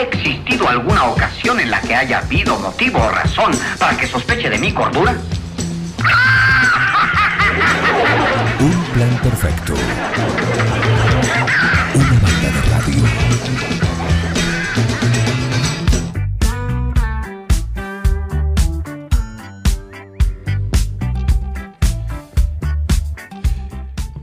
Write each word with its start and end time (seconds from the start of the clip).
¿Ha 0.00 0.04
existido 0.04 0.66
alguna 0.66 1.04
ocasión 1.04 1.60
en 1.60 1.70
la 1.70 1.78
que 1.82 1.94
haya 1.94 2.20
habido 2.20 2.58
motivo 2.58 3.00
o 3.00 3.10
razón 3.10 3.52
para 3.78 3.94
que 3.98 4.06
sospeche 4.06 4.48
de 4.48 4.56
mi 4.56 4.72
cordura? 4.72 5.14
Un 8.60 8.82
plan 8.94 9.20
perfecto. 9.22 9.74
Una 11.94 12.18
banda 12.18 12.50
de 12.50 12.62
radio. 12.70 13.04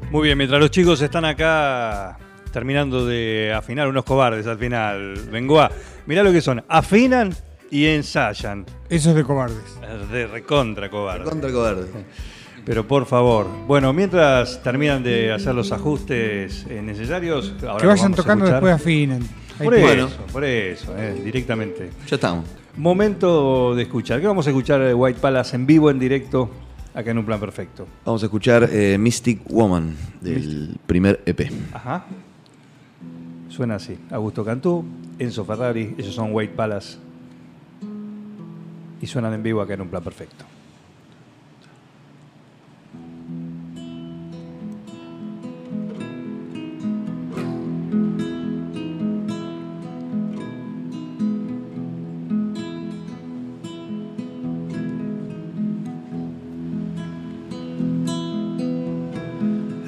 Muy 0.10 0.24
bien, 0.24 0.40
mientras 0.40 0.60
los 0.60 0.72
chicos 0.72 1.00
están 1.02 1.26
acá 1.26 2.18
terminando 2.52 3.06
de 3.06 3.54
afinar 3.56 3.88
unos 3.88 4.04
cobardes 4.04 4.48
al 4.48 4.58
final. 4.58 5.16
Bengoa, 5.32 5.72
mirá 6.06 6.24
lo 6.24 6.32
que 6.32 6.42
son. 6.42 6.64
Afinan 6.68 7.34
y 7.72 7.86
ensayan. 7.86 8.66
Eso 8.90 9.10
es 9.10 9.16
de 9.16 9.24
cobardes. 9.24 9.80
De 10.12 10.28
recontra 10.28 10.90
cobarde. 10.90 11.24
Contra 11.26 11.52
cobarde. 11.52 11.86
Pero 12.66 12.86
por 12.86 13.06
favor, 13.06 13.48
bueno, 13.66 13.94
mientras 13.94 14.62
terminan 14.62 15.02
de 15.02 15.32
hacer 15.32 15.56
los 15.56 15.72
ajustes 15.72 16.66
eh, 16.70 16.82
necesarios, 16.82 17.54
ahora 17.62 17.80
que 17.80 17.88
vayan 17.88 18.12
a 18.12 18.16
tocando 18.16 18.46
escuchar. 18.46 18.62
después 18.62 18.74
afinan. 18.74 19.22
Por 19.58 19.74
eso, 19.74 20.10
por 20.32 20.44
eso, 20.44 20.94
eh, 20.98 21.22
directamente. 21.24 21.90
Ya 22.08 22.16
estamos. 22.16 22.46
Momento 22.76 23.74
de 23.74 23.84
escuchar. 23.84 24.20
¿Qué 24.20 24.28
vamos 24.28 24.46
a 24.48 24.50
escuchar 24.50 24.82
de 24.82 24.94
White 24.94 25.20
Palace 25.20 25.56
en 25.56 25.66
vivo, 25.66 25.90
en 25.90 25.98
directo, 25.98 26.52
acá 26.94 27.10
en 27.10 27.18
un 27.18 27.26
plan 27.26 27.40
perfecto? 27.40 27.88
Vamos 28.06 28.22
a 28.22 28.26
escuchar 28.26 28.70
eh, 28.72 28.98
Mystic 29.00 29.42
Woman 29.50 29.96
del 30.22 30.78
primer 30.86 31.22
EP. 31.26 31.50
Ajá. 31.74 32.06
Suena 33.50 33.76
así. 33.76 33.98
Augusto 34.12 34.44
Cantú, 34.44 34.86
Enzo 35.20 35.46
Ferrari, 35.46 35.96
ellos 35.98 36.14
son 36.14 36.30
White 36.32 36.54
Palace. 36.54 36.98
Y 39.02 39.08
suenan 39.08 39.34
en 39.34 39.44
vivo 39.44 39.62
acá 39.62 39.74
en 39.74 39.82
un 39.82 39.90
plan 39.90 40.04
perfecto. 40.04 40.46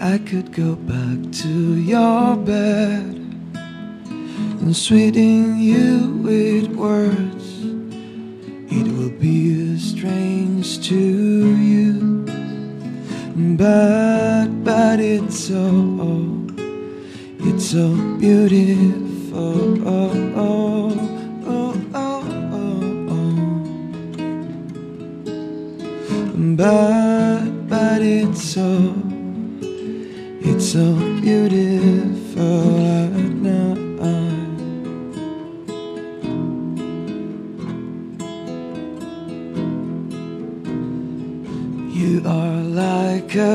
I 0.01 0.17
could 0.17 0.51
go 0.55 0.75
back 0.75 1.31
to 1.43 1.75
your 1.75 2.35
bed 2.37 3.18
and 4.69 5.59
you 5.59 6.21
with 6.23 6.67
words. 6.75 7.63
It 8.71 8.85
will 8.95 9.09
be 9.09 9.79
strange 9.79 10.87
to 10.87 10.95
you, 10.95 12.23
but 13.57 14.47
but 14.63 14.99
it's 14.99 15.39
so 15.39 16.45
it's 17.39 17.65
so 17.71 17.95
beautiful. 18.19 19.87
Oh, 19.87 20.33
oh. 20.35 20.89
But 26.55 27.67
but 27.67 28.01
it's 28.03 28.43
so 28.43 28.93
it's 30.41 30.71
so 30.73 30.93
beautiful 31.21 32.61
right 32.77 33.33
now. 33.49 33.78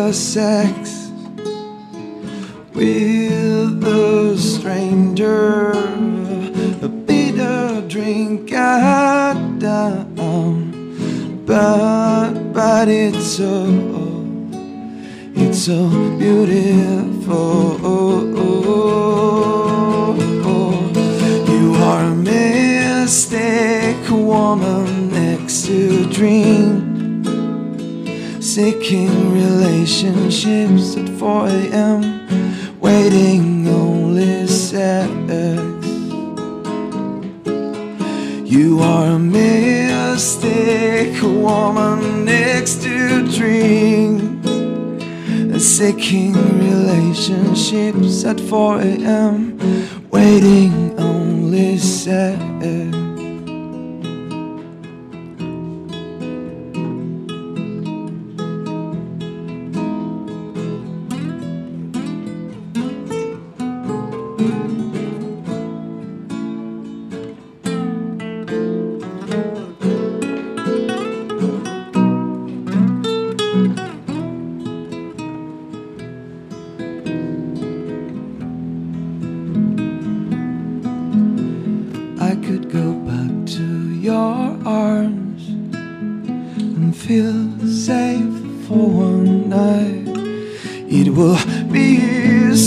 Like 0.05 0.15
sex 0.15 1.11
with 2.75 3.85
a 3.85 4.37
stranger, 4.37 5.71
a 6.83 6.89
bitter 6.89 7.83
drink 7.89 8.53
I 8.53 9.33
down, 9.59 10.19
um, 10.19 11.43
but 11.47 12.35
but 12.53 12.89
it's 12.89 13.25
so 13.25 13.65
it's 15.37 15.65
so 15.65 15.89
beautiful. 16.19 17.79
You 21.49 21.75
are 21.77 22.05
a 22.05 22.15
mystic 22.15 24.11
woman 24.11 25.11
next 25.11 25.65
to 25.67 26.05
a 26.05 26.07
dream. 26.13 26.84
Seeking 28.55 29.33
relationships 29.33 30.97
at 30.97 31.09
4 31.19 31.49
a.m. 31.49 32.79
Waiting 32.79 33.67
only 33.67 34.47
sex. 34.47 35.11
You 38.49 38.79
are 38.79 39.07
a 39.07 39.19
mystic 39.19 41.21
woman 41.21 42.25
next 42.25 42.81
to 42.85 43.27
dreams. 43.27 44.47
Seeking 45.61 46.35
relationships 46.57 48.25
at 48.25 48.39
4 48.39 48.81
a.m. 48.83 49.59
Waiting 50.13 50.97
only 50.97 51.77
sex. 51.79 52.54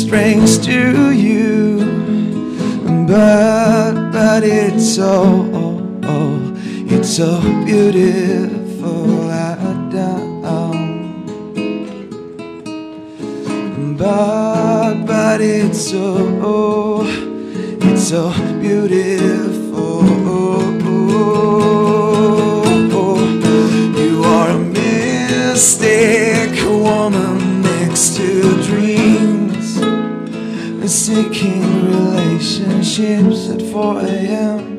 Be 0.09 0.57
to 0.57 1.11
you, 1.11 1.79
but 3.07 4.11
but 4.11 4.43
it's 4.43 4.95
so 4.95 5.11
it's 6.89 7.17
so 7.17 7.41
beautiful 7.65 9.29
down. 9.91 11.25
But 13.97 15.05
but 15.05 15.41
it's 15.41 15.89
so 15.89 17.05
it's 17.81 18.07
so 18.07 18.31
beautiful. 18.61 19.57
You 23.97 24.23
are 24.23 24.49
a 24.51 24.57
mystic 24.57 26.51
woman 26.63 27.61
next 27.61 28.15
to 28.17 28.56
seeking 31.07 31.85
relationships 31.85 33.49
at 33.49 33.61
4 33.61 34.01
a.m. 34.01 34.77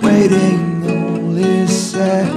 Waiting 0.00 0.88
only 0.88 1.66
sex. 1.66 2.30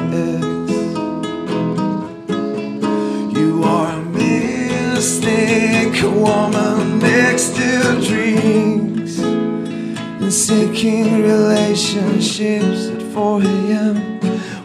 You 3.37 3.61
are 3.63 3.93
a 3.93 4.01
mystic 4.01 6.03
woman 6.03 6.99
next 6.99 7.55
to 7.55 8.01
dreams 8.05 9.19
and 9.19 10.33
seeking 10.33 11.21
relationships 11.21 12.89
at 12.89 13.01
4 13.13 13.41
a.m. 13.41 14.19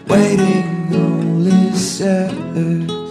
Waiting 0.09 0.93
only 0.93 1.71
sex. 1.77 3.04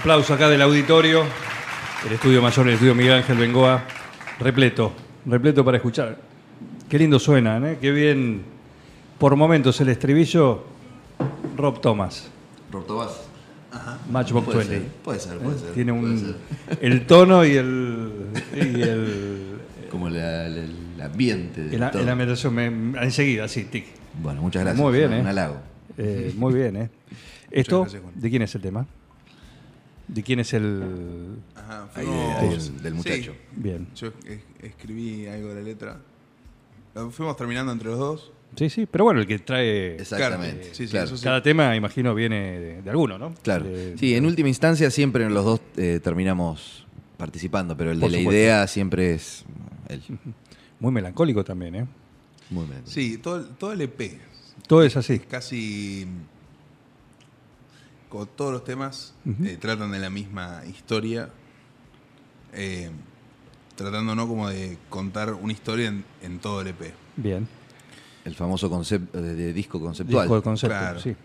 Aplauso 0.00 0.32
acá 0.34 0.48
del 0.48 0.62
auditorio, 0.62 1.24
el 2.06 2.12
estudio 2.12 2.40
mayor, 2.40 2.66
el 2.68 2.74
estudio 2.74 2.94
Miguel 2.94 3.12
Ángel 3.14 3.36
Bengoa, 3.36 3.84
repleto, 4.38 4.92
repleto 5.26 5.64
para 5.64 5.76
escuchar. 5.76 6.16
Qué 6.88 6.98
lindo 6.98 7.18
suenan, 7.18 7.66
¿eh? 7.66 7.78
qué 7.80 7.90
bien. 7.90 8.42
Por 9.18 9.36
momentos 9.36 9.78
el 9.82 9.90
estribillo, 9.90 10.64
Rob 11.56 11.80
Thomas, 11.80 12.28
Rortobás. 12.72 13.26
Matchbox 14.10 14.46
Puede 14.46 14.58
20. 14.68 14.78
ser, 14.78 14.88
puede 15.04 15.20
ser, 15.20 15.38
puede 15.38 15.58
ser. 15.58 15.72
Tiene 15.74 15.92
puede 15.92 16.04
un, 16.14 16.18
ser. 16.18 16.78
el 16.80 17.06
tono 17.06 17.44
y 17.44 17.52
el, 17.56 18.10
y 18.56 18.80
el, 18.82 19.44
Como 19.90 20.08
la- 20.08 20.48
la- 20.48 20.60
el 20.64 21.00
ambiente 21.02 21.62
de 21.64 21.76
el, 21.76 22.50
me- 22.50 23.02
enseguida, 23.04 23.46
sí, 23.48 23.64
tic. 23.64 23.84
Bueno, 24.20 24.40
muchas 24.42 24.62
gracias. 24.64 24.82
Muy 24.82 24.92
bien, 24.98 25.10
un, 25.12 25.16
¿eh? 25.18 25.20
un 25.20 25.26
halago. 25.28 25.56
Eh, 25.98 26.32
muy 26.36 26.52
bien, 26.54 26.76
¿eh? 26.76 26.90
Esto, 27.50 27.82
gracias. 27.82 28.02
¿de 28.14 28.30
quién 28.30 28.42
es 28.42 28.54
el 28.54 28.62
tema? 28.62 28.86
¿De 30.12 30.22
quién 30.24 30.40
es 30.40 30.52
el...? 30.54 31.36
Ajá, 31.54 31.88
Ahí 31.94 32.06
de- 32.06 32.12
ahí 32.12 32.48
del- 32.48 32.82
del 32.82 32.94
muchacho. 32.94 33.32
Bien. 33.54 33.86
Yo 33.94 34.08
es- 34.26 34.40
escribí 34.62 35.26
algo 35.26 35.48
de 35.50 35.54
la 35.54 35.60
letra. 35.60 36.00
Lo 36.94 37.10
fuimos 37.10 37.36
terminando 37.36 37.70
entre 37.72 37.88
los 37.90 37.98
dos. 37.98 38.32
Sí, 38.56 38.68
sí, 38.68 38.86
pero 38.86 39.04
bueno, 39.04 39.20
el 39.20 39.28
que 39.28 39.38
trae 39.38 39.94
Exactamente. 39.94 40.74
Sí, 40.74 40.86
sí, 40.86 40.90
claro. 40.90 41.06
eso 41.06 41.16
sí. 41.16 41.22
cada 41.22 41.40
tema, 41.40 41.76
imagino, 41.76 42.12
viene 42.16 42.58
de, 42.58 42.82
de 42.82 42.90
alguno, 42.90 43.16
¿no? 43.18 43.32
Claro. 43.42 43.64
De- 43.66 43.96
Sí, 43.96 44.14
en 44.16 44.26
última 44.26 44.48
instancia 44.48 44.90
siempre 44.90 45.30
los 45.30 45.44
dos 45.44 45.60
eh, 45.76 46.00
terminamos 46.02 46.84
participando, 47.16 47.76
pero 47.76 47.92
el 47.92 48.00
Por 48.00 48.10
de 48.10 48.16
la 48.16 48.22
supuesto. 48.22 48.36
idea 48.40 48.66
siempre 48.66 49.14
es 49.14 49.44
él. 49.88 50.02
Muy 50.80 50.90
melancólico 50.90 51.44
también, 51.44 51.74
¿eh? 51.76 51.86
Muy 52.50 52.64
bien. 52.66 52.80
Sí, 52.84 53.18
todo, 53.18 53.36
el- 53.36 53.46
todo 53.56 53.72
el 53.72 53.82
EP. 53.82 54.18
Todo 54.66 54.82
es 54.82 54.96
así. 54.96 55.14
Es 55.14 55.26
casi. 55.26 56.06
Como 58.10 58.26
todos 58.26 58.52
los 58.52 58.64
temas 58.64 59.14
eh, 59.44 59.56
tratan 59.58 59.90
de 59.92 59.98
la 60.00 60.10
misma 60.10 60.60
historia. 60.68 61.30
eh, 62.52 62.90
tratando, 63.76 64.14
¿no? 64.14 64.28
Como 64.28 64.46
de 64.50 64.76
contar 64.90 65.32
una 65.32 65.52
historia 65.54 65.88
en, 65.88 66.04
en 66.22 66.38
todo 66.38 66.60
el 66.60 66.66
EP. 66.68 66.92
Bien. 67.16 67.48
El 68.26 68.34
famoso 68.34 68.68
concepto 68.68 69.22
de, 69.22 69.34
de 69.34 69.52
disco 69.54 69.80
conceptual. 69.80 70.24
Disco 70.26 70.36
de 70.36 70.42
concepto, 70.42 70.76
Claro. 70.76 71.00
sí. 71.00 71.16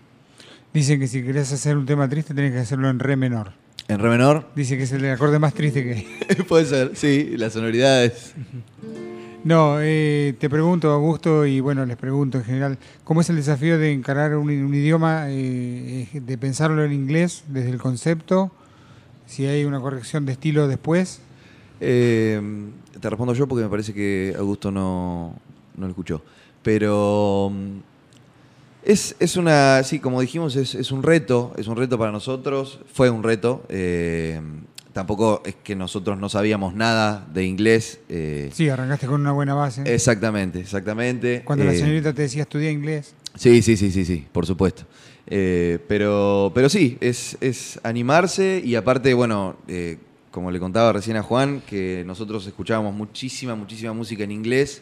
Dicen 0.73 0.99
que 0.99 1.07
si 1.07 1.21
querés 1.23 1.51
hacer 1.51 1.75
un 1.75 1.85
tema 1.85 2.07
triste 2.07 2.33
tenés 2.33 2.53
que 2.53 2.59
hacerlo 2.59 2.89
en 2.89 2.99
re 2.99 3.17
menor. 3.17 3.51
En 3.89 3.99
re 3.99 4.09
menor. 4.09 4.49
Dice 4.55 4.77
que 4.77 4.83
es 4.83 4.91
el 4.93 5.09
acorde 5.11 5.37
más 5.39 5.53
triste 5.53 5.83
que 5.83 5.93
hay. 5.93 6.07
Puede 6.47 6.65
ser, 6.65 6.95
sí, 6.95 7.35
las 7.37 7.51
sonoridades. 7.53 8.33
No, 9.45 9.77
eh, 9.80 10.33
te 10.39 10.50
pregunto, 10.50 10.89
Augusto, 10.89 11.45
y 11.45 11.59
bueno, 11.59 11.86
les 11.86 11.97
pregunto 11.97 12.39
en 12.39 12.45
general, 12.45 12.80
¿cómo 13.03 13.21
es 13.21 13.30
el 13.30 13.36
desafío 13.36 13.77
de 13.77 13.92
encarar 13.94 14.36
un, 14.36 14.50
idioma, 14.50 15.30
eh, 15.30 16.09
eh, 16.12 16.19
de 16.19 16.38
pensarlo 16.39 16.83
en 16.83 16.92
inglés 16.92 17.44
desde 17.50 17.69
el 17.69 17.77
concepto? 17.77 18.50
Si 19.27 19.45
hay 19.45 19.63
una 19.63 19.80
corrección 19.80 20.25
de 20.25 20.31
estilo 20.31 20.68
después. 20.68 21.21
Eh, 21.80 22.42
te 23.00 23.07
respondo 23.07 23.36
yo 23.36 23.45
porque 23.47 23.63
me 23.65 23.69
parece 23.69 23.94
que 23.94 24.33
Augusto 24.36 24.71
no, 24.71 25.36
no 25.77 25.86
lo 25.86 25.89
escuchó. 25.89 26.24
Pero 26.63 27.51
mm, 27.53 27.77
es, 28.83 29.15
es 29.19 29.38
una, 29.38 29.83
sí, 29.83 30.00
como 30.00 30.21
dijimos, 30.21 30.56
es, 30.56 30.74
es 30.74 30.92
un 30.92 31.03
reto, 31.03 31.53
es 31.56 31.68
un 31.68 31.75
reto 31.75 32.00
para 32.00 32.12
nosotros, 32.12 32.80
fue 32.92 33.12
un 33.12 33.21
reto. 33.21 33.63
eh, 33.69 34.42
tampoco 34.95 35.44
es 35.45 35.56
que 35.62 35.75
nosotros 35.75 36.18
no 36.18 36.30
sabíamos 36.30 36.74
nada 36.74 37.27
de 37.33 37.44
inglés. 37.44 38.00
eh, 38.07 38.50
Sí, 38.53 38.69
arrancaste 38.69 39.07
con 39.07 39.19
una 39.19 39.33
buena 39.33 39.53
base. 39.53 39.81
Exactamente, 39.94 40.62
exactamente. 40.62 41.42
Cuando 41.44 41.65
la 41.65 41.74
Eh, 41.74 41.77
señorita 41.80 42.13
te 42.13 42.21
decía 42.21 42.44
estudia 42.44 42.71
inglés. 42.71 43.13
Sí, 43.36 43.62
sí, 43.62 43.75
sí, 43.75 43.92
sí, 43.92 44.06
sí, 44.06 44.25
por 44.31 44.45
supuesto. 44.45 44.83
Eh, 45.27 45.80
pero, 45.89 46.50
pero 46.56 46.69
sí, 46.69 46.97
es, 47.01 47.38
es 47.42 47.77
animarse 47.83 48.62
y 48.63 48.75
aparte, 48.75 49.13
bueno, 49.13 49.57
como 50.31 50.50
le 50.50 50.59
contaba 50.62 50.94
recién 50.94 51.18
a 51.18 51.24
Juan, 51.24 51.62
que 51.68 52.03
nosotros 52.07 52.47
escuchábamos 52.47 52.95
muchísima, 52.95 53.53
muchísima 53.53 53.92
música 53.92 54.24
en 54.24 54.31
inglés 54.31 54.81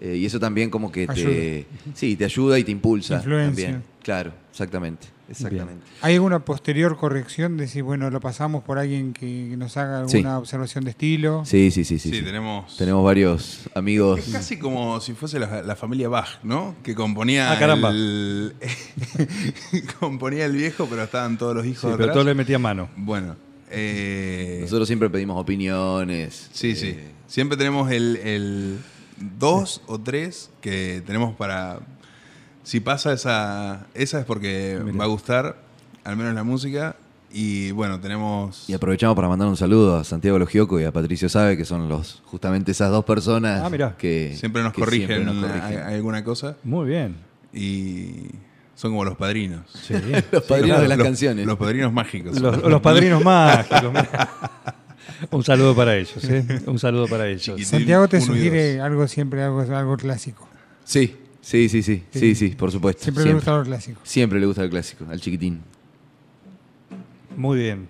eh, 0.00 0.16
y 0.16 0.24
eso 0.26 0.40
también 0.40 0.70
como 0.70 0.90
que 0.90 1.06
te, 1.06 1.12
Ayuda. 1.12 1.66
sí, 1.94 2.16
te 2.16 2.24
ayuda 2.24 2.58
y 2.58 2.64
te 2.64 2.70
impulsa 2.72 3.16
Influencia. 3.16 3.66
también. 3.66 3.90
Claro, 4.02 4.32
exactamente, 4.50 5.08
exactamente. 5.28 5.84
¿Hay 6.00 6.14
alguna 6.14 6.42
posterior 6.42 6.96
corrección? 6.96 7.58
De 7.58 7.64
decir, 7.64 7.82
bueno, 7.82 8.08
lo 8.08 8.18
pasamos 8.18 8.64
por 8.64 8.78
alguien 8.78 9.12
que 9.12 9.54
nos 9.58 9.76
haga 9.76 10.08
Sí. 10.08 10.16
alguna 10.16 10.38
observación 10.38 10.84
de 10.84 10.90
estilo. 10.92 11.42
Sí, 11.44 11.70
sí, 11.70 11.84
sí, 11.84 11.98
sí. 11.98 12.08
Sí, 12.10 12.16
sí. 12.20 12.24
tenemos. 12.24 12.78
Tenemos 12.78 13.04
varios 13.04 13.68
amigos. 13.74 14.20
Es 14.20 14.32
casi 14.32 14.58
como 14.58 15.00
si 15.02 15.12
fuese 15.12 15.38
la, 15.38 15.62
la 15.62 15.76
familia 15.76 16.08
Bach, 16.08 16.42
¿no? 16.42 16.74
Que 16.82 16.94
componía 16.94 17.52
Ah, 17.52 17.58
caramba. 17.58 17.90
el. 17.90 18.54
componía 20.00 20.46
el 20.46 20.52
viejo, 20.52 20.86
pero 20.88 21.02
estaban 21.02 21.36
todos 21.38 21.54
los 21.54 21.66
hijos 21.66 21.80
Sí, 21.82 21.88
pero 21.92 22.04
atrás. 22.04 22.14
todo 22.14 22.24
le 22.24 22.34
metía 22.34 22.58
mano. 22.58 22.88
Bueno. 22.96 23.36
eh, 23.70 24.58
Nosotros 24.62 24.86
siempre 24.88 25.10
pedimos 25.10 25.38
opiniones. 25.40 26.48
Sí, 26.52 26.70
eh, 26.70 26.76
sí. 26.76 26.96
Siempre 27.26 27.56
tenemos 27.56 27.90
el, 27.92 28.16
el 28.16 28.78
dos 29.20 29.82
o 29.86 29.98
tres 29.98 30.50
que 30.60 31.02
tenemos 31.06 31.34
para. 31.36 31.80
Si 32.62 32.80
pasa 32.80 33.12
esa. 33.12 33.86
Esa 33.94 34.20
es 34.20 34.24
porque 34.24 34.78
Mira. 34.84 34.98
va 34.98 35.04
a 35.04 35.08
gustar, 35.08 35.56
al 36.04 36.16
menos 36.16 36.34
la 36.34 36.44
música. 36.44 36.96
Y 37.32 37.70
bueno, 37.70 38.00
tenemos. 38.00 38.68
Y 38.68 38.74
aprovechamos 38.74 39.14
para 39.14 39.28
mandar 39.28 39.46
un 39.48 39.56
saludo 39.56 39.96
a 39.98 40.04
Santiago 40.04 40.38
Logioco 40.38 40.80
y 40.80 40.84
a 40.84 40.92
Patricio 40.92 41.28
Sabe, 41.28 41.56
que 41.56 41.64
son 41.64 41.88
los 41.88 42.22
justamente 42.26 42.72
esas 42.72 42.90
dos 42.90 43.04
personas 43.04 43.62
Ah, 43.64 43.94
que 43.96 44.34
Siempre 44.36 44.62
nos 44.64 44.72
que 44.72 44.80
corrigen, 44.80 45.06
siempre 45.22 45.34
nos 45.34 45.46
corrigen. 45.46 45.78
a- 45.80 45.86
alguna 45.88 46.24
cosa. 46.24 46.56
Muy 46.64 46.88
bien. 46.88 47.16
Y 47.52 48.30
son 48.74 48.90
como 48.92 49.04
los 49.04 49.16
padrinos. 49.16 49.60
Sí. 49.74 49.94
Los 50.32 50.42
padrinos 50.44 50.80
de 50.80 50.88
las 50.88 50.96
Los- 50.98 51.06
canciones. 51.06 51.46
Los 51.46 51.58
padrinos 51.58 51.92
mágicos. 51.92 52.40
Los, 52.40 52.62
los 52.62 52.80
padrinos 52.80 53.22
mágicos. 53.24 53.92
Un 55.30 55.44
saludo 55.44 55.74
para 55.74 55.96
ellos, 55.96 56.22
¿eh? 56.24 56.62
Un 56.66 56.78
saludo 56.78 57.06
para 57.06 57.26
ellos. 57.26 57.42
Chiquitín. 57.42 57.66
Santiago 57.66 58.08
te 58.08 58.20
sugiere 58.20 58.80
algo 58.80 59.06
siempre, 59.08 59.42
algo, 59.42 59.60
algo 59.60 59.96
clásico. 59.96 60.48
Sí, 60.84 61.16
sí, 61.40 61.68
sí, 61.68 61.82
sí, 61.82 62.04
sí, 62.10 62.34
sí, 62.34 62.48
por 62.50 62.70
supuesto. 62.70 63.02
Siempre, 63.02 63.24
Siempre, 63.24 63.32
le 63.32 63.34
gusta 63.34 63.56
lo 63.58 63.64
clásico. 63.64 64.00
Siempre 64.04 64.40
le 64.40 64.46
gusta 64.46 64.62
el 64.64 64.70
clásico, 64.70 65.06
al 65.10 65.20
chiquitín. 65.20 65.60
Muy 67.36 67.58
bien. 67.58 67.88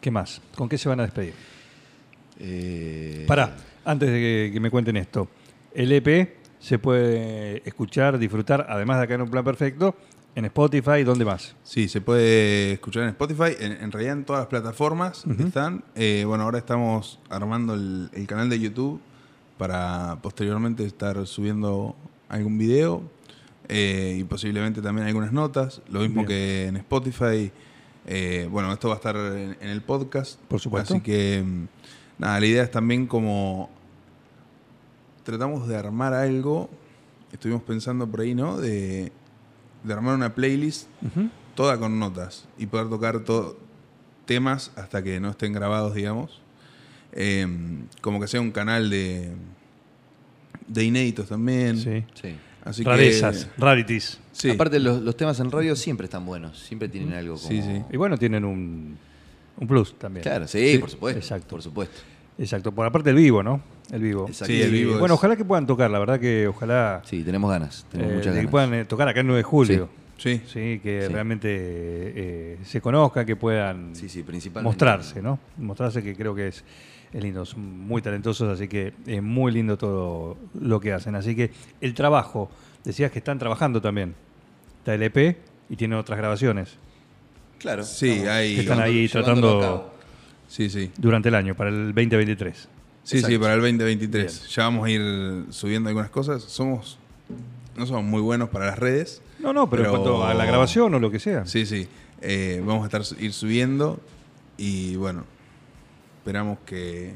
¿Qué 0.00 0.10
más? 0.10 0.40
¿Con 0.56 0.68
qué 0.68 0.78
se 0.78 0.88
van 0.88 1.00
a 1.00 1.04
despedir? 1.04 1.34
Eh, 2.38 3.24
Pará, 3.26 3.56
antes 3.84 4.08
de 4.08 4.14
que, 4.14 4.50
que 4.52 4.60
me 4.60 4.70
cuenten 4.70 4.96
esto. 4.96 5.28
El 5.74 5.92
EP 5.92 6.36
se 6.58 6.78
puede 6.78 7.62
escuchar, 7.68 8.18
disfrutar, 8.18 8.66
además 8.68 8.98
de 8.98 9.04
acá 9.04 9.14
en 9.14 9.22
un 9.22 9.30
plan 9.30 9.44
perfecto, 9.44 9.96
en 10.34 10.44
Spotify 10.46 11.04
dónde 11.04 11.24
más. 11.24 11.54
Sí, 11.62 11.88
se 11.88 12.00
puede 12.00 12.72
escuchar 12.72 13.04
en 13.04 13.10
Spotify, 13.10 13.56
en, 13.58 13.72
en 13.72 13.92
realidad 13.92 14.18
en 14.18 14.24
todas 14.24 14.40
las 14.40 14.48
plataformas 14.48 15.24
están. 15.38 15.84
Eh, 15.94 16.24
bueno, 16.26 16.44
ahora 16.44 16.58
estamos 16.58 17.18
armando 17.28 17.74
el, 17.74 18.10
el 18.12 18.26
canal 18.26 18.48
de 18.48 18.58
YouTube 18.58 19.00
para 19.58 20.18
posteriormente 20.22 20.84
estar 20.84 21.26
subiendo 21.26 21.94
algún 22.28 22.58
video 22.58 23.02
eh, 23.68 24.16
y 24.18 24.24
posiblemente 24.24 24.80
también 24.80 25.06
algunas 25.06 25.32
notas. 25.32 25.82
Lo 25.90 26.00
mismo 26.00 26.24
Bien. 26.24 26.26
que 26.26 26.66
en 26.66 26.76
Spotify. 26.76 27.52
Eh, 28.06 28.48
bueno, 28.50 28.72
esto 28.72 28.88
va 28.88 28.94
a 28.94 28.96
estar 28.96 29.16
en, 29.16 29.56
en 29.60 29.68
el 29.68 29.82
podcast. 29.82 30.40
Por 30.48 30.60
supuesto. 30.60 30.94
Así 30.94 31.02
que, 31.02 31.42
mm, 31.44 31.66
nada, 32.18 32.40
la 32.40 32.46
idea 32.46 32.62
es 32.64 32.70
también 32.70 33.06
como 33.06 33.70
tratamos 35.22 35.68
de 35.68 35.76
armar 35.76 36.12
algo, 36.12 36.68
estuvimos 37.32 37.62
pensando 37.62 38.06
por 38.06 38.20
ahí, 38.20 38.34
¿no? 38.34 38.58
De, 38.58 39.12
de 39.84 39.92
armar 39.92 40.14
una 40.14 40.34
playlist 40.34 40.88
toda 41.54 41.78
con 41.78 41.98
notas 41.98 42.48
y 42.58 42.66
poder 42.66 42.88
tocar 42.88 43.20
to- 43.20 43.58
temas 44.24 44.70
hasta 44.76 45.02
que 45.02 45.20
no 45.20 45.30
estén 45.30 45.52
grabados, 45.52 45.94
digamos. 45.94 46.40
Eh, 47.12 47.46
como 48.00 48.20
que 48.20 48.26
sea 48.28 48.40
un 48.40 48.52
canal 48.52 48.88
de, 48.88 49.32
de 50.66 50.84
inéditos 50.84 51.28
también. 51.28 51.76
Sí. 51.78 52.04
Sí. 52.20 52.36
Así 52.64 52.84
Rarezas, 52.84 53.46
que. 53.46 53.60
rarities. 53.60 54.18
Sí. 54.30 54.50
Aparte, 54.50 54.78
los, 54.78 55.02
los 55.02 55.16
temas 55.16 55.38
en 55.40 55.50
radio 55.50 55.74
siempre 55.76 56.04
están 56.04 56.24
buenos, 56.24 56.58
siempre 56.60 56.88
tienen 56.88 57.12
algo 57.12 57.34
como... 57.34 57.48
Sí, 57.48 57.60
sí. 57.60 57.82
Y 57.90 57.96
bueno, 57.96 58.16
tienen 58.16 58.44
un, 58.44 58.96
un 59.58 59.66
plus 59.68 59.98
también. 59.98 60.22
Claro, 60.22 60.46
sí, 60.46 60.78
por 60.78 60.88
supuesto. 60.88 61.18
exacto. 61.18 61.48
Por 61.48 61.62
supuesto. 61.62 62.00
Exacto. 62.38 62.72
Por 62.72 62.86
aparte 62.86 63.10
el 63.10 63.16
vivo, 63.16 63.42
¿no? 63.42 63.60
El 63.92 64.02
vivo. 64.02 64.26
Exacto. 64.26 64.52
Sí, 64.52 64.60
el 64.60 64.70
vivo 64.72 64.98
Bueno, 64.98 65.14
es- 65.14 65.18
ojalá 65.18 65.36
que 65.36 65.44
puedan 65.44 65.66
tocar, 65.66 65.90
la 65.90 65.98
verdad 66.00 66.18
que 66.18 66.48
ojalá 66.48 67.02
Sí, 67.04 67.22
tenemos 67.22 67.48
ganas, 67.50 67.86
tenemos 67.92 68.12
eh, 68.12 68.16
muchas 68.16 68.32
de 68.34 68.40
que 68.40 68.46
ganas. 68.46 68.50
puedan 68.50 68.74
eh, 68.74 68.84
tocar 68.86 69.06
acá 69.08 69.20
el 69.20 69.26
9 69.26 69.38
de 69.38 69.42
julio. 69.44 69.88
Sí. 70.18 70.40
Sí, 70.46 70.80
que 70.82 71.02
Sí. 71.06 71.12
realmente 71.12 71.48
eh, 71.50 72.58
se 72.64 72.80
conozcan, 72.80 73.26
que 73.26 73.36
puedan 73.36 73.94
Sí, 73.94 74.08
sí, 74.08 74.22
principalmente. 74.22 74.68
mostrarse, 74.68 75.20
¿no? 75.22 75.38
Mostrarse 75.58 76.02
que 76.02 76.14
creo 76.16 76.34
que 76.34 76.48
es, 76.48 76.64
es 77.12 77.22
lindo, 77.22 77.44
son 77.44 77.80
muy 77.86 78.00
talentosos, 78.02 78.48
así 78.48 78.66
que 78.68 78.92
es 79.06 79.22
muy 79.22 79.52
lindo 79.52 79.76
todo 79.76 80.38
lo 80.60 80.80
que 80.80 80.92
hacen. 80.92 81.14
Así 81.14 81.34
que 81.36 81.50
el 81.80 81.92
trabajo, 81.94 82.50
decías 82.84 83.10
que 83.10 83.18
están 83.18 83.38
trabajando 83.38 83.80
también. 83.82 84.14
Está 84.78 84.94
el 84.94 85.02
EP 85.02 85.36
y 85.68 85.76
tienen 85.76 85.98
otras 85.98 86.18
grabaciones 86.18 86.76
Claro. 87.58 87.84
Sí, 87.84 88.10
hay- 88.26 88.58
Están 88.58 88.80
ahí 88.80 89.06
tratando-. 89.08 89.92
Sí, 90.48 90.68
sí. 90.68 90.90
durante 90.98 91.28
el 91.28 91.34
año, 91.36 91.54
para 91.54 91.70
el 91.70 91.94
2023. 91.94 92.68
Sí, 93.04 93.16
Exacto. 93.16 93.34
sí, 93.34 93.38
para 93.40 93.54
el 93.54 93.60
2023. 93.60 94.32
Bien. 94.40 94.48
Ya 94.54 94.62
vamos 94.64 94.86
a 94.86 94.90
ir 94.90 95.44
subiendo 95.50 95.88
algunas 95.88 96.10
cosas. 96.10 96.42
Somos. 96.42 96.98
No 97.76 97.86
somos 97.86 98.04
muy 98.04 98.20
buenos 98.20 98.48
para 98.50 98.66
las 98.66 98.78
redes. 98.78 99.22
No, 99.38 99.52
no, 99.52 99.68
pero, 99.68 99.82
en 99.84 99.90
Pero- 99.90 100.02
cuanto 100.02 100.24
a 100.26 100.34
la 100.34 100.44
grabación 100.44 100.94
o 100.94 100.98
lo 101.00 101.10
que 101.10 101.18
sea. 101.18 101.44
Sí, 101.46 101.66
sí. 101.66 101.88
Eh, 102.20 102.62
vamos 102.64 102.82
a 102.82 102.86
estar 103.00 103.18
ir 103.20 103.32
subiendo 103.32 103.98
y 104.56 104.94
bueno, 104.96 105.24
esperamos 106.18 106.58
que, 106.64 107.12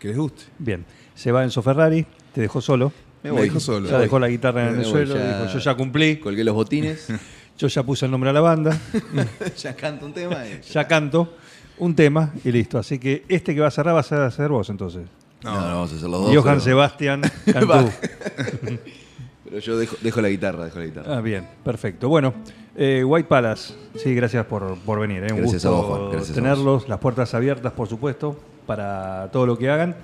que 0.00 0.08
les 0.08 0.16
guste. 0.16 0.44
Bien, 0.58 0.84
se 1.14 1.30
va 1.30 1.44
Enzo 1.44 1.62
Ferrari, 1.62 2.04
te 2.34 2.40
dejó 2.40 2.60
solo. 2.60 2.92
Me 3.22 3.30
voy. 3.30 3.42
dejó 3.42 3.60
solo. 3.60 3.88
Ya 3.88 3.98
dejó 3.98 4.18
la 4.18 4.28
guitarra 4.28 4.62
en 4.68 4.76
Me 4.76 4.78
el 4.78 4.84
voy, 4.84 4.92
suelo, 4.92 5.14
ya 5.16 5.42
dijo, 5.42 5.52
yo 5.52 5.58
ya 5.60 5.74
cumplí, 5.76 6.16
Colgué 6.18 6.42
los 6.42 6.54
botines, 6.54 7.06
yo 7.58 7.68
ya 7.68 7.82
puse 7.84 8.06
el 8.06 8.10
nombre 8.10 8.30
a 8.30 8.32
la 8.32 8.40
banda, 8.40 8.76
ya 9.56 9.76
canto 9.76 10.06
un 10.06 10.12
tema. 10.14 10.44
y- 10.46 10.60
ya 10.72 10.88
canto 10.88 11.36
un 11.78 11.94
tema 11.94 12.32
y 12.44 12.50
listo. 12.50 12.78
Así 12.78 12.98
que 12.98 13.24
este 13.28 13.54
que 13.54 13.60
va 13.60 13.68
a 13.68 13.70
cerrar 13.70 13.94
va 13.94 14.00
a 14.00 14.30
ser 14.32 14.48
vos 14.48 14.68
entonces. 14.70 15.02
No, 15.44 15.52
no, 15.54 15.60
vamos 15.66 15.92
a 15.92 15.96
hacer 15.96 16.08
los 16.08 16.20
dos. 16.20 16.30
Johan 16.30 16.44
pero- 16.44 16.60
Sebastián 16.60 17.22
Cantú. 17.52 17.90
Pero 19.44 19.60
yo 19.60 19.78
dejo, 19.78 19.96
dejo 20.02 20.20
la 20.20 20.28
guitarra, 20.28 20.64
dejo 20.66 20.78
la 20.78 20.84
guitarra. 20.84 21.16
Ah, 21.16 21.20
bien, 21.22 21.46
perfecto. 21.64 22.08
Bueno, 22.10 22.34
eh, 22.76 23.02
White 23.02 23.28
Palace, 23.28 23.72
sí, 23.96 24.14
gracias 24.14 24.44
por, 24.44 24.76
por 24.80 25.00
venir. 25.00 25.24
eh. 25.24 25.32
Un 25.32 25.38
Gracias 25.40 25.64
a 25.64 25.70
vos, 25.70 25.86
Juan, 25.86 26.10
gracias 26.10 26.32
a 26.32 26.34
tenerlos, 26.34 26.86
las 26.88 26.98
puertas 26.98 27.32
abiertas, 27.32 27.72
por 27.72 27.88
supuesto, 27.88 28.38
para 28.66 29.30
todo 29.32 29.46
lo 29.46 29.56
que 29.56 29.70
hagan. 29.70 29.96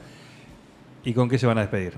¿Y 1.04 1.12
con 1.12 1.28
qué 1.28 1.36
se 1.38 1.46
van 1.46 1.58
a 1.58 1.60
despedir? 1.60 1.92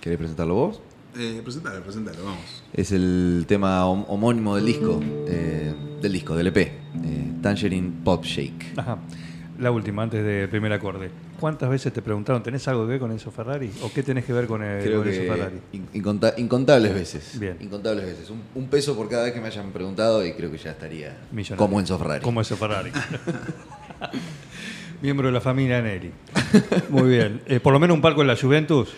¿Querés 0.00 0.18
presentarlo 0.18 0.54
vos? 0.56 0.80
Eh, 1.16 1.40
presentalo, 1.44 1.80
presentalo, 1.82 2.24
vamos. 2.24 2.64
Es 2.72 2.90
el 2.90 3.44
tema 3.46 3.84
hom- 3.86 4.04
homónimo 4.08 4.56
del 4.56 4.66
disco, 4.66 5.00
eh, 5.28 5.72
del 6.00 6.12
disco, 6.12 6.34
del 6.34 6.48
EP, 6.48 6.56
eh, 6.58 6.72
Tangerine 7.40 7.92
Pop 8.02 8.24
Shake. 8.24 8.72
Ajá. 8.78 8.98
La 9.60 9.70
última, 9.70 10.02
antes 10.02 10.24
del 10.24 10.48
primer 10.48 10.72
acorde. 10.72 11.10
¿Cuántas 11.42 11.68
veces 11.68 11.92
te 11.92 12.02
preguntaron, 12.02 12.40
¿tenés 12.40 12.68
algo 12.68 12.82
que 12.84 12.90
ver 12.92 13.00
con 13.00 13.10
Enzo 13.10 13.32
Ferrari? 13.32 13.68
¿O 13.82 13.92
qué 13.92 14.04
tenés 14.04 14.24
que 14.24 14.32
ver 14.32 14.46
con, 14.46 14.62
el, 14.62 14.80
Creo 14.80 15.00
con 15.00 15.08
Enzo 15.08 15.20
que 15.22 15.26
Ferrari? 15.26 15.56
in- 15.72 15.88
inconta- 15.92 16.34
incontables 16.36 16.94
veces. 16.94 17.36
Bien. 17.40 17.56
Incontables 17.58 18.04
veces. 18.06 18.30
Un, 18.30 18.42
un 18.54 18.68
peso 18.68 18.94
por 18.94 19.08
cada 19.08 19.24
vez 19.24 19.32
que 19.32 19.40
me 19.40 19.48
hayan 19.48 19.72
preguntado 19.72 20.24
y 20.24 20.34
creo 20.34 20.52
que 20.52 20.58
ya 20.58 20.70
estaría 20.70 21.16
Millonario. 21.32 21.56
como 21.56 21.80
Enzo 21.80 21.98
Ferrari. 21.98 22.22
Como 22.22 22.40
Enzo 22.40 22.56
Ferrari. 22.56 22.92
Miembro 25.02 25.26
de 25.26 25.32
la 25.32 25.40
familia 25.40 25.82
Neri. 25.82 26.12
Muy 26.90 27.10
bien. 27.10 27.40
Eh, 27.46 27.58
por 27.58 27.72
lo 27.72 27.80
menos 27.80 27.96
un 27.96 28.02
palco 28.02 28.20
en 28.20 28.28
la 28.28 28.36
Juventus. 28.36 28.90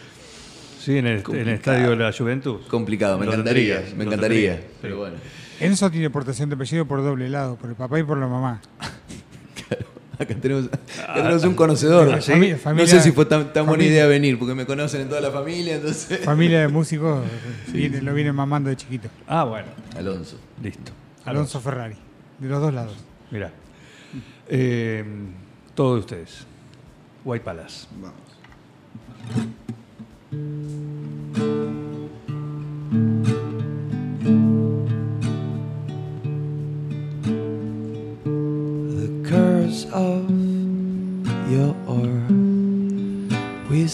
Sí, 0.81 0.99
en 0.99 1.07
el, 1.07 1.13
en 1.13 1.17
el 1.17 1.23
Complicado. 1.23 1.55
estadio 1.55 1.91
de 1.91 1.97
la 1.97 2.13
Juventus. 2.13 2.67
Complicado, 2.67 3.17
me 3.19 3.25
encantaría. 3.25 3.77
tendrías, 3.77 3.97
me 3.97 4.05
encantaría. 4.05 4.51
tendrías, 4.51 4.71
sí. 4.71 4.79
Pero 4.83 4.99
bueno. 4.99 5.17
Enzo 5.61 5.91
tiene 5.91 6.11
portación 6.11 6.51
de 6.51 6.57
apellido 6.57 6.85
por 6.85 7.03
doble 7.03 7.31
lado, 7.31 7.57
por 7.57 7.71
el 7.71 7.77
papá 7.77 7.99
y 7.99 8.03
por 8.03 8.19
la 8.19 8.27
mamá. 8.27 8.61
Acá 10.19 10.35
tenemos, 10.35 10.67
acá 10.67 11.15
tenemos 11.15 11.45
un 11.45 11.55
conocedor. 11.55 12.13
Ah, 12.15 12.21
¿sí? 12.21 12.33
Fami- 12.33 12.57
familia- 12.57 12.85
no 12.95 13.01
sé 13.01 13.01
si 13.01 13.13
fue 13.13 13.27
tan, 13.27 13.53
tan 13.53 13.67
buena 13.67 13.83
idea 13.85 14.07
venir, 14.07 14.39
porque 14.39 14.55
me 14.55 14.65
conocen 14.67 15.01
en 15.03 15.09
toda 15.09 15.21
la 15.21 15.31
familia, 15.31 15.75
entonces. 15.77 16.21
Familia 16.25 16.61
de 16.61 16.69
músicos, 16.69 17.25
viene- 17.73 18.01
lo 18.01 18.15
vienen 18.15 18.35
mamando 18.35 18.71
de 18.71 18.77
chiquito. 18.77 19.09
Ah, 19.27 19.45
bueno. 19.45 19.67
Alonso. 19.97 20.39
Listo. 20.63 20.93
Alonso 21.25 21.61
Ferrari, 21.61 21.97
de 22.39 22.49
los 22.49 22.61
dos 22.61 22.73
lados. 22.75 22.97
Mirá. 23.31 23.51
Eh, 24.49 25.05
todo 25.75 25.95
de 25.95 26.01
ustedes. 26.01 26.47
White 27.25 27.45
Palace. 27.45 27.87
Vamos. 28.01 28.15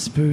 whisper 0.01 0.33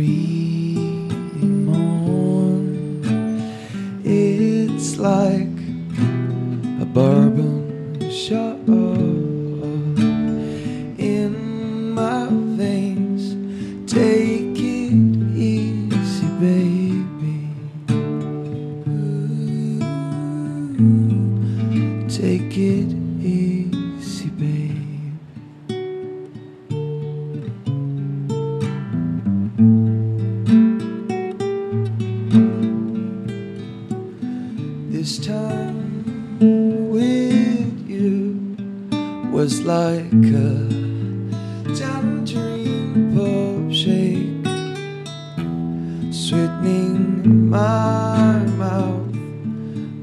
sweetening 46.28 47.50
my 47.50 48.38
mouth. 48.60 49.16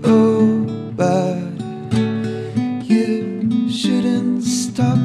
Oh, 0.04 0.64
but 0.96 1.36
you 2.88 3.70
shouldn't 3.70 4.42
stop. 4.42 4.98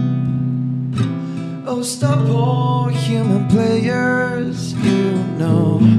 Oh, 1.67 1.81
stop 1.83 2.25
all 2.29 2.87
human 2.87 3.49
players, 3.49 4.73
you 4.75 5.11
know. 5.37 5.98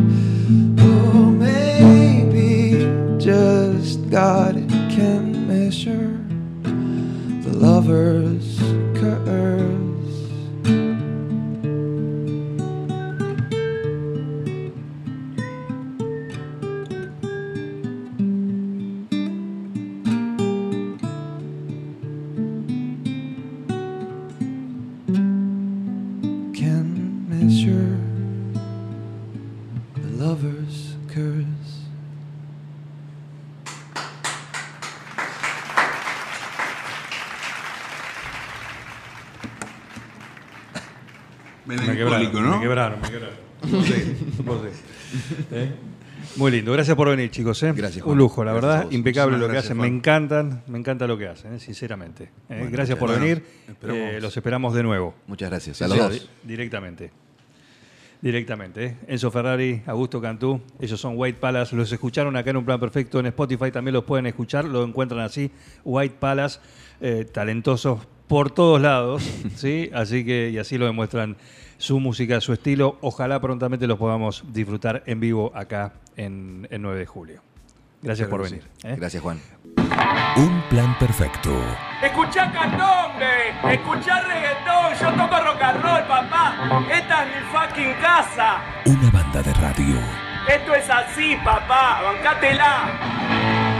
Melancólico, 41.77 42.41
¿no? 42.41 42.57
me 42.57 42.61
quebraron, 42.61 43.01
me 43.01 43.09
quebraron. 43.11 43.37
No 43.71 43.83
sé, 43.83 44.17
no 44.45 44.63
sé. 44.63 44.71
¿Eh? 45.53 45.71
Muy 46.37 46.51
lindo, 46.53 46.73
gracias 46.73 46.97
por 46.97 47.09
venir, 47.09 47.31
chicos. 47.31 47.63
¿eh? 47.63 47.73
Gracias, 47.75 48.03
Juan. 48.03 48.13
Un 48.13 48.19
lujo, 48.19 48.45
la 48.45 48.53
Gracias 48.53 48.71
verdad, 48.71 48.85
vos. 48.85 48.95
impecable 48.95 49.37
lo 49.39 49.47
que 49.47 49.53
gracias, 49.53 49.65
hacen. 49.67 49.79
Juan. 49.79 49.91
Me 49.91 49.97
encantan, 49.97 50.63
me 50.67 50.79
encanta 50.79 51.07
lo 51.07 51.19
que 51.19 51.27
hacen, 51.29 51.55
¿eh? 51.55 51.61
sinceramente. 51.61 52.31
Bueno, 52.49 52.69
gracias 52.71 52.97
por 52.99 53.09
bueno, 53.09 53.23
venir. 53.25 53.45
esperamos. 53.69 54.23
Los 54.23 54.37
esperamos 54.37 54.75
de 54.75 54.83
nuevo. 54.83 55.15
Muchas 55.27 55.51
gracias. 55.51 55.83
A 55.83 55.89
Sí, 55.89 55.97
los 55.99 56.13
sí, 56.13 56.19
dos. 56.21 56.31
Directamente. 56.45 57.11
Directamente. 58.23 58.99
Enzo 59.09 59.31
Ferrari, 59.31 59.83
Augusto 59.87 60.21
Cantú, 60.21 60.61
ellos 60.79 61.01
son 61.01 61.15
White 61.17 61.39
Palace, 61.41 61.75
los 61.75 61.91
escucharon 61.91 62.37
acá 62.37 62.51
en 62.51 62.59
Un 62.59 62.67
Plan 62.67 62.79
Perfecto, 62.79 63.19
en 63.19 63.27
Spotify 63.27 63.71
también 63.71 63.95
los 63.95 64.05
pueden 64.05 64.27
escuchar, 64.27 64.67
lo 64.67 64.85
encuentran 64.85 65.21
así, 65.23 65.51
White 65.85 66.17
Palace, 66.21 66.59
talentosos 67.33 68.01
por 68.31 68.53
todos 68.53 68.81
lados, 68.81 69.25
¿sí? 69.57 69.91
Así 69.93 70.25
que, 70.25 70.51
y 70.51 70.59
así 70.59 70.79
lo 70.79 70.87
demuestran 70.87 71.37
su 71.79 71.99
música, 71.99 72.41
su 72.41 72.53
estilo. 72.53 72.97
Ojalá 73.01 73.41
prontamente 73.41 73.89
los 73.89 73.99
podamos 73.99 74.45
disfrutar 74.53 75.03
en 75.07 75.19
vivo 75.19 75.51
acá 75.53 75.95
en, 76.17 76.69
en 76.71 76.81
9 76.81 77.01
de 77.01 77.07
julio. 77.07 77.43
Gracias 78.03 78.29
por 78.29 78.43
venir. 78.45 78.63
sí. 78.63 78.87
¿eh? 78.87 78.95
Gracias, 78.97 79.21
Juan. 79.21 79.41
Un 80.37 80.63
plan 80.71 80.97
perfecto. 81.01 81.51
Escuchá 82.03 82.53
candombe, 82.53 83.75
escuchá 83.75 84.21
reggaetón, 84.21 84.95
yo 85.01 85.11
toco 85.23 85.45
rock 85.45 85.63
and 85.63 85.83
roll, 85.83 86.03
papá. 86.07 86.87
Esta 86.89 87.25
es 87.25 87.35
mi 87.35 87.43
fucking 87.51 87.93
casa. 88.01 88.61
Una 88.87 89.11
banda 89.11 89.43
de 89.43 89.53
radio. 89.55 89.97
Esto 90.49 90.73
es 90.73 90.89
así, 90.89 91.37
papá, 91.45 92.01
bancátela. 92.03 93.80